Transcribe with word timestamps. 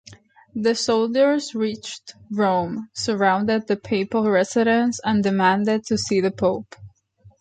The 0.55 0.73
soldiers 0.73 1.53
reached 1.53 2.15
Rome, 2.31 2.89
surrounded 2.91 3.67
the 3.67 3.75
papal 3.77 4.27
residence, 4.31 4.99
and 5.03 5.21
demanded 5.23 5.85
to 5.85 5.97
see 5.99 6.19
the 6.21 6.31
pope. 6.31 6.75